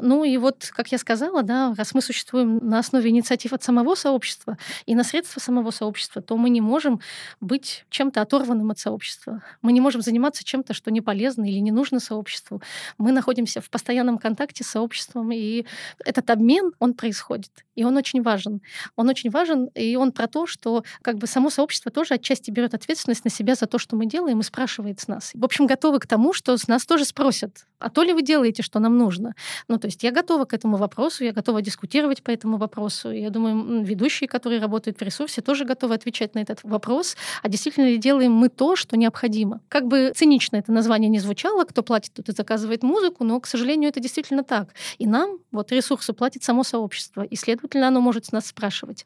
[0.00, 3.94] Ну и вот, как я сказала, да, раз мы существуем на основе инициатив от самого
[3.94, 7.00] сообщества и на средства самого сообщества, сообщества, то мы не можем
[7.40, 9.42] быть чем-то оторванным от сообщества.
[9.62, 12.62] Мы не можем заниматься чем-то, что не полезно или не нужно сообществу.
[12.98, 15.64] Мы находимся в постоянном контакте с сообществом, и
[16.04, 17.50] этот обмен, он происходит.
[17.74, 18.60] И он очень важен.
[18.96, 22.74] Он очень важен, и он про то, что как бы само сообщество тоже отчасти берет
[22.74, 25.32] ответственность на себя за то, что мы делаем, и спрашивает с нас.
[25.34, 28.62] В общем, готовы к тому, что с нас тоже спросят, а то ли вы делаете,
[28.62, 29.34] что нам нужно.
[29.68, 33.10] Ну, то есть я готова к этому вопросу, я готова дискутировать по этому вопросу.
[33.10, 37.48] Я думаю, ведущие, которые работают в ресурсе, тоже готовы готовы отвечать на этот вопрос, а
[37.48, 39.60] действительно ли делаем мы то, что необходимо.
[39.68, 43.46] Как бы цинично это название не звучало, кто платит, тот и заказывает музыку, но, к
[43.46, 44.70] сожалению, это действительно так.
[44.98, 49.04] И нам вот ресурсы платит само сообщество, и, следовательно, оно может нас спрашивать.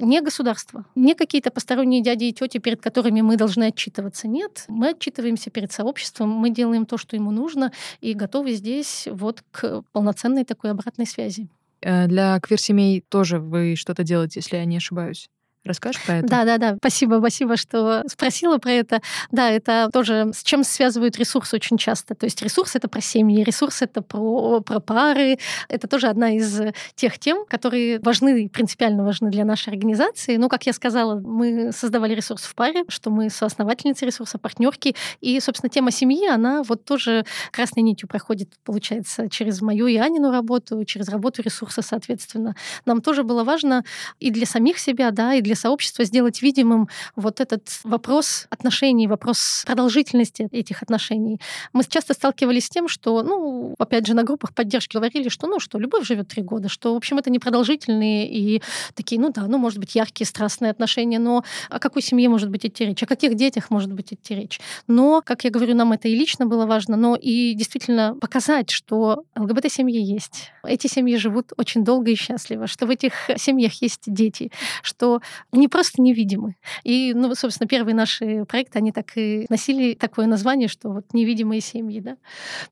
[0.00, 4.26] Не государство, не какие-то посторонние дяди и тети, перед которыми мы должны отчитываться.
[4.26, 9.42] Нет, мы отчитываемся перед сообществом, мы делаем то, что ему нужно, и готовы здесь вот
[9.50, 11.48] к полноценной такой обратной связи.
[11.84, 15.28] Э, для квир-семей тоже вы что-то делаете, если я не ошибаюсь?
[15.64, 16.28] Расскажешь про это?
[16.28, 16.76] Да, да, да.
[16.76, 19.00] Спасибо, спасибо, что спросила про это.
[19.30, 22.14] Да, это тоже с чем связывают ресурсы очень часто.
[22.14, 25.38] То есть ресурс это про семьи, ресурс это про, про пары.
[25.68, 26.60] Это тоже одна из
[26.96, 30.36] тех тем, которые важны, принципиально важны для нашей организации.
[30.36, 34.94] Ну, как я сказала, мы создавали ресурс в паре, что мы соосновательницы ресурса, партнерки.
[35.22, 40.30] И, собственно, тема семьи, она вот тоже красной нитью проходит, получается, через мою и Анину
[40.30, 42.54] работу, через работу ресурса, соответственно.
[42.84, 43.82] Нам тоже было важно
[44.20, 49.06] и для самих себя, да, и для для сообщества сделать видимым вот этот вопрос отношений,
[49.06, 51.40] вопрос продолжительности этих отношений.
[51.72, 55.60] Мы часто сталкивались с тем, что, ну, опять же, на группах поддержки говорили, что, ну,
[55.60, 58.62] что любовь живет три года, что, в общем, это непродолжительные и
[58.94, 62.66] такие, ну да, ну, может быть, яркие, страстные отношения, но о какой семье может быть
[62.66, 64.60] идти речь, о каких детях может быть идти речь.
[64.88, 69.24] Но, как я говорю, нам это и лично было важно, но и действительно показать, что
[69.36, 70.50] ЛГБТ-семьи есть.
[70.64, 74.50] Эти семьи живут очень долго и счастливо, что в этих семьях есть дети,
[74.82, 75.20] что
[75.52, 76.56] не просто невидимы.
[76.82, 81.60] И, ну, собственно, первые наши проекты, они так и носили такое название, что вот невидимые
[81.60, 82.16] семьи, да.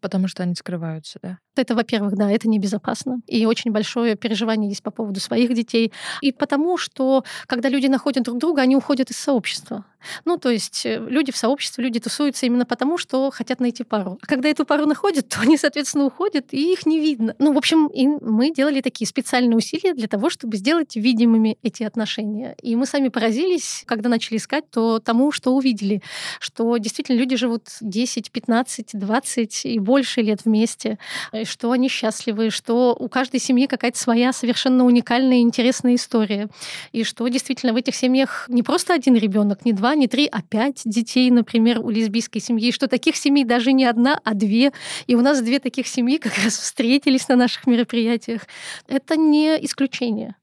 [0.01, 1.39] Потому что они скрываются, да?
[1.55, 3.21] Это, во-первых, да, это небезопасно.
[3.27, 5.93] И очень большое переживание есть по поводу своих детей.
[6.23, 9.85] И потому, что когда люди находят друг друга, они уходят из сообщества.
[10.25, 14.19] Ну, то есть э, люди в сообществе, люди тусуются именно потому, что хотят найти пару.
[14.23, 17.35] А когда эту пару находят, то они, соответственно, уходят, и их не видно.
[17.39, 21.83] Ну, в общем, и мы делали такие специальные усилия для того, чтобы сделать видимыми эти
[21.83, 22.57] отношения.
[22.63, 26.01] И мы сами поразились, когда начали искать, то тому, что увидели,
[26.39, 30.99] что действительно люди живут 10, 15, 20 и больше лет вместе,
[31.45, 36.49] что они счастливы, что у каждой семьи какая-то своя совершенно уникальная и интересная история.
[36.93, 40.41] И что действительно в этих семьях не просто один ребенок, не два, не три, а
[40.43, 42.69] пять детей, например, у лесбийской семьи.
[42.69, 44.73] И что таких семей даже не одна, а две.
[45.09, 48.43] И у нас две таких семьи как раз встретились на наших мероприятиях.
[48.87, 50.37] Это не исключение.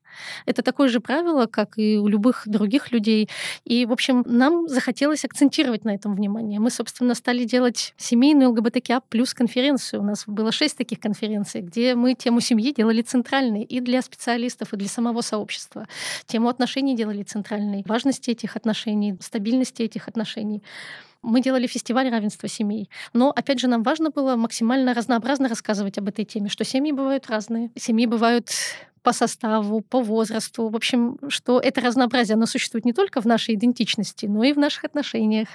[0.45, 3.29] Это такое же правило, как и у любых других людей.
[3.65, 6.59] И, в общем, нам захотелось акцентировать на этом внимание.
[6.59, 10.01] Мы, собственно, стали делать семейную ЛГБТК плюс конференцию.
[10.01, 14.73] У нас было шесть таких конференций, где мы тему семьи делали центральной и для специалистов,
[14.73, 15.87] и для самого сообщества.
[16.25, 20.63] Тему отношений делали центральной, важности этих отношений, стабильности этих отношений.
[21.21, 22.89] Мы делали фестиваль равенства семей.
[23.13, 27.27] Но, опять же, нам важно было максимально разнообразно рассказывать об этой теме, что семьи бывают
[27.27, 27.71] разные.
[27.75, 28.49] Семьи бывают
[29.01, 30.69] по составу, по возрасту.
[30.69, 34.57] В общем, что это разнообразие, оно существует не только в нашей идентичности, но и в
[34.57, 35.47] наших отношениях.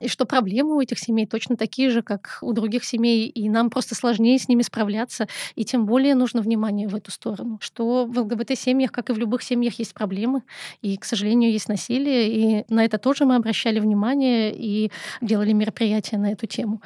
[0.00, 3.70] И что проблемы у этих семей точно такие же, как у других семей, и нам
[3.70, 7.58] просто сложнее с ними справляться, и тем более нужно внимание в эту сторону.
[7.60, 10.42] Что в ЛГБТ-семьях, как и в любых семьях, есть проблемы,
[10.82, 12.28] и, к сожалению, есть насилие,
[12.60, 16.80] и на это тоже мы обращали внимание и делали мероприятия на эту тему.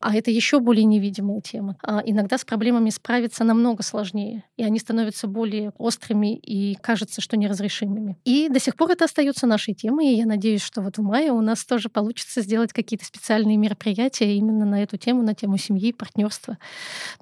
[0.00, 1.76] А это еще более невидимая тема.
[1.82, 7.20] А иногда с проблемами справиться намного сложнее, и они становятся более более острыми и кажется,
[7.20, 8.16] что неразрешимыми.
[8.24, 11.32] И до сих пор это остается нашей темой, и я надеюсь, что вот в мае
[11.32, 15.92] у нас тоже получится сделать какие-то специальные мероприятия именно на эту тему, на тему семьи,
[15.92, 16.56] партнерства.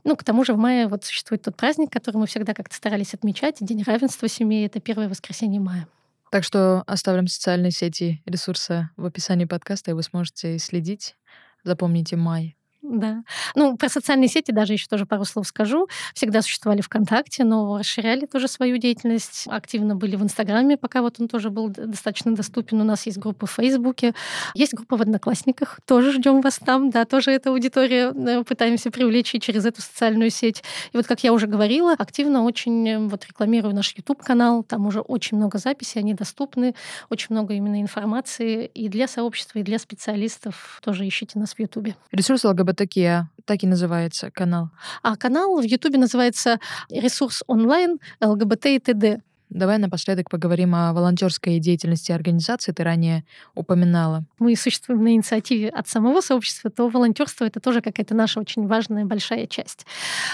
[0.04, 3.14] Ну, к тому же в мае вот существует тот праздник, который мы всегда как-то старались
[3.14, 5.88] отмечать, День равенства семьи, это первое воскресенье мая.
[6.30, 11.16] Так что оставим социальные сети ресурса в описании подкаста, и вы сможете следить.
[11.64, 12.57] Запомните май.
[12.82, 13.24] Да.
[13.56, 15.88] Ну, про социальные сети даже еще тоже пару слов скажу.
[16.14, 19.44] Всегда существовали ВКонтакте, но расширяли тоже свою деятельность.
[19.48, 22.80] Активно были в Инстаграме, пока вот он тоже был достаточно доступен.
[22.80, 24.14] У нас есть группа в Фейсбуке.
[24.54, 25.80] Есть группа в Одноклассниках.
[25.86, 26.90] Тоже ждем вас там.
[26.90, 30.62] Да, тоже эта аудитория э, пытаемся привлечь и через эту социальную сеть.
[30.92, 34.62] И вот, как я уже говорила, активно очень вот рекламирую наш YouTube-канал.
[34.62, 36.74] Там уже очень много записей, они доступны.
[37.10, 40.80] Очень много именно информации и для сообщества, и для специалистов.
[40.84, 41.88] Тоже ищите нас в YouTube.
[42.12, 44.70] Ресурс ЛГБТ ЛГБТКИА, так и называется канал.
[45.02, 46.60] А канал в Ютубе называется
[46.90, 49.22] «Ресурс онлайн ЛГБТ и ТД».
[49.50, 52.72] Давай напоследок поговорим о волонтерской деятельности организации.
[52.72, 53.24] Ты ранее
[53.54, 54.24] упоминала.
[54.38, 59.06] Мы существуем на инициативе от самого сообщества, то волонтерство это тоже какая-то наша очень важная
[59.06, 59.86] большая часть.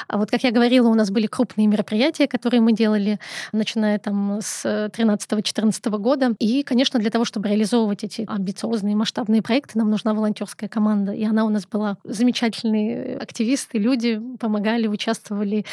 [0.09, 3.21] А вот, как я говорила, у нас были крупные мероприятия, которые мы делали,
[3.53, 6.35] начиная там с 13-14 года.
[6.41, 11.13] И, конечно, для того, чтобы реализовывать эти амбициозные масштабные проекты, нам нужна волонтерская команда.
[11.13, 15.65] И она у нас была замечательные активисты, люди помогали, участвовали.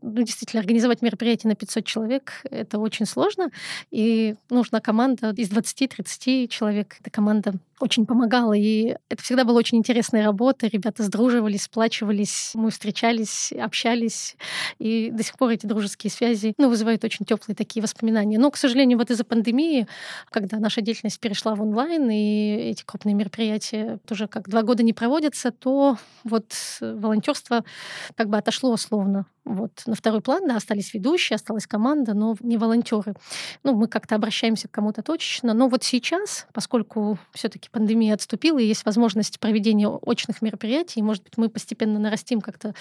[0.00, 3.50] Ну, действительно, организовать мероприятие на 500 человек— это очень сложно,
[3.90, 6.96] и нужна команда из 20-30 человек.
[7.00, 10.66] Эта команда очень помогала, и это всегда была очень интересная работа.
[10.66, 14.36] Ребята сдруживались, сплачивались, мы встречались, общались,
[14.78, 18.38] и до сих пор эти дружеские связи ну, вызывают очень теплые такие воспоминания.
[18.38, 19.86] Но, к сожалению, вот из-за пандемии,
[20.30, 24.92] когда наша деятельность перешла в онлайн, и эти крупные мероприятия тоже как два года не
[24.92, 27.64] проводятся, то вот волонтерство
[28.16, 32.56] как бы отошло условно вот на второй план, да, остались ведущие, осталась команда, но не
[32.56, 33.14] волонтеры.
[33.64, 35.54] Ну, мы как-то обращаемся к кому-то точечно.
[35.54, 41.36] Но вот сейчас, поскольку все-таки пандемия отступила, и есть возможность проведения очных мероприятий, может быть,
[41.36, 42.74] мы постепенно нарастим как-то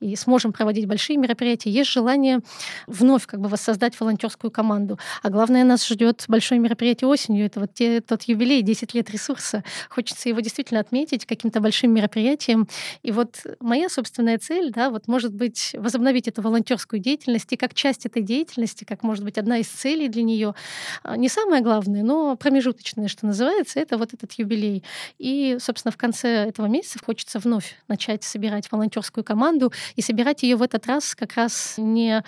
[0.00, 2.40] и сможем проводить большие мероприятия, есть желание
[2.86, 4.98] вновь как бы воссоздать волонтерскую команду.
[5.22, 7.46] А главное, нас ждет большое мероприятие осенью.
[7.46, 9.64] Это вот те, тот юбилей, 10 лет ресурса.
[9.88, 12.68] Хочется его действительно отметить каким-то большим мероприятием.
[13.02, 17.56] И вот моя собственная цель, да, вот может быть возобновить возобновить эту волонтерскую деятельность и
[17.56, 20.54] как часть этой деятельности, как может быть одна из целей для нее,
[21.02, 24.84] а, не самое главное, но промежуточное, что называется, это вот этот юбилей.
[25.18, 30.56] И, собственно, в конце этого месяца хочется вновь начать собирать волонтерскую команду и собирать ее
[30.56, 32.22] в этот раз как раз не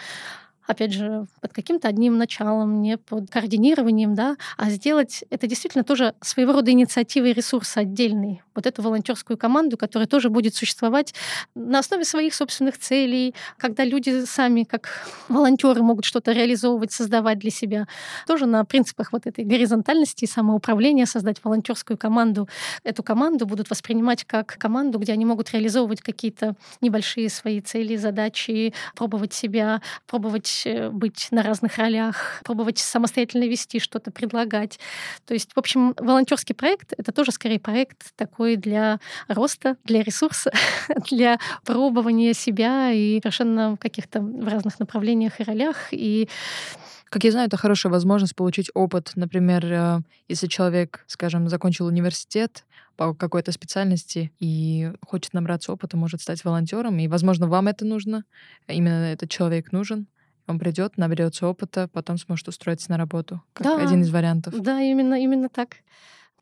[0.66, 6.14] опять же, под каким-то одним началом, не под координированием, да, а сделать это действительно тоже
[6.22, 8.43] своего рода инициативой и ресурс отдельный.
[8.54, 11.14] Вот эту волонтерскую команду, которая тоже будет существовать
[11.54, 14.88] на основе своих собственных целей, когда люди сами, как
[15.28, 17.86] волонтеры, могут что-то реализовывать, создавать для себя.
[18.26, 22.48] Тоже на принципах вот этой горизонтальности и самоуправления создать волонтерскую команду.
[22.84, 28.72] Эту команду будут воспринимать как команду, где они могут реализовывать какие-то небольшие свои цели, задачи,
[28.94, 34.78] пробовать себя, пробовать э, быть на разных ролях, пробовать самостоятельно вести что-то, предлагать.
[35.26, 40.52] То есть, в общем, волонтерский проект— это тоже скорее проект такой для роста, для ресурса,
[41.10, 45.88] для пробования себя и совершенно каких-то в разных направлениях и ролях.
[45.90, 46.28] И
[47.14, 49.12] как я знаю, это хорошая возможность получить опыт.
[49.14, 52.64] Например, э, если человек, скажем, закончил университет
[52.96, 58.24] по какой-то специальности и хочет набраться опыта, может стать волонтером, и, возможно, вам это нужно,
[58.66, 60.08] именно этот человек нужен.
[60.46, 63.40] Он придет, наберется опыта, потом сможет устроиться на работу.
[63.52, 64.54] Как да, один из вариантов.
[64.60, 65.76] Да, именно, именно так.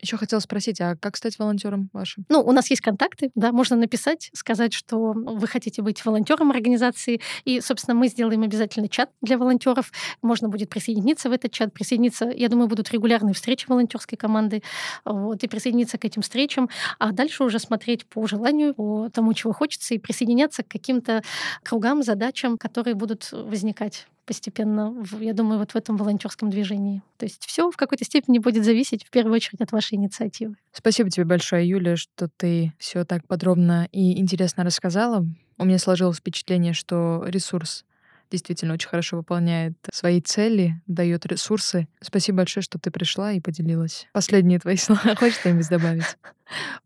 [0.03, 2.25] Еще хотела спросить, а как стать волонтером вашим?
[2.27, 7.21] Ну, у нас есть контакты, да, можно написать, сказать, что вы хотите быть волонтером организации,
[7.45, 9.93] и, собственно, мы сделаем обязательно чат для волонтеров.
[10.21, 14.61] Можно будет присоединиться в этот чат, присоединиться, я думаю, будут регулярные встречи волонтерской команды,
[15.05, 19.53] вот, и присоединиться к этим встречам, а дальше уже смотреть по желанию, по тому, чего
[19.53, 21.23] хочется, и присоединяться к каким-то
[21.63, 27.01] кругам, задачам, которые будут возникать постепенно, я думаю, вот в этом волонтерском движении.
[27.17, 30.55] То есть все в какой-то степени будет зависеть в первую очередь от вашей инициативы.
[30.71, 35.25] Спасибо тебе большое, Юля, что ты все так подробно и интересно рассказала.
[35.57, 37.85] У меня сложилось впечатление, что ресурс
[38.31, 41.87] действительно очень хорошо выполняет свои цели, дает ресурсы.
[42.01, 44.07] Спасибо большое, что ты пришла и поделилась.
[44.11, 45.15] Последние твои слова.
[45.15, 46.17] Хочешь что-нибудь добавить?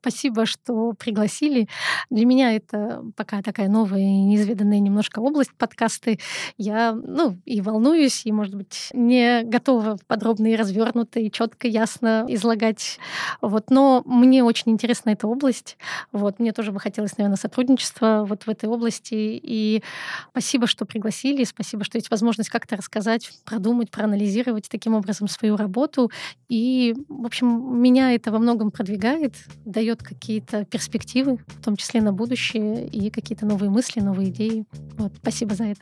[0.02, 1.68] Спасибо, что пригласили.
[2.10, 6.20] Для меня это пока такая новая и неизведанная немножко область подкасты.
[6.58, 12.26] Я, ну, и волнуюсь, и, может быть, не готова подробно и развернуто, и четко, ясно
[12.30, 13.00] излагать.
[13.42, 13.70] Вот.
[13.70, 15.78] Но мне очень интересна эта область.
[16.12, 16.40] Вот.
[16.40, 19.16] Мне тоже бы хотелось, наверное, сотрудничества вот в этой области.
[19.16, 19.84] И
[20.32, 26.12] спасибо, что пригласили, спасибо, что есть возможность как-то рассказать, продумать, проанализировать таким образом свою работу.
[26.50, 29.34] И, в общем, меня это во многом продвигает,
[29.66, 34.66] дает какие-то перспективы, в том числе на будущее, и какие-то новые мысли, новые идеи.
[34.98, 35.82] Вот, спасибо за это.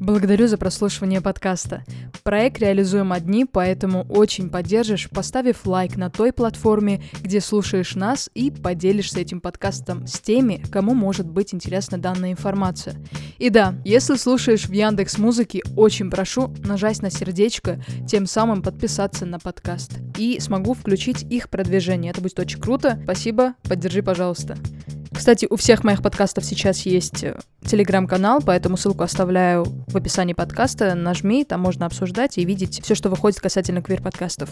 [0.00, 1.84] Благодарю за прослушивание подкаста.
[2.24, 8.50] Проект реализуем одни, поэтому очень поддержишь, поставив лайк на той платформе, где слушаешь нас и
[8.50, 12.96] поделишься этим подкастом с теми, кому может быть интересна данная информация.
[13.38, 19.24] И да, если слушаешь в Яндекс Музыке, очень прошу нажать на сердечко, тем самым подписаться
[19.24, 19.92] на подкаст.
[20.16, 22.10] И смогу включить их продвижение.
[22.10, 23.02] Это будет очень круто.
[23.12, 24.56] Спасибо, поддержи, пожалуйста.
[25.12, 30.94] Кстати, у всех моих подкастов сейчас есть э, телеграм-канал, поэтому ссылку оставляю в описании подкаста.
[30.94, 34.48] Нажми, там можно обсуждать и видеть все, что выходит касательно квир-подкастов.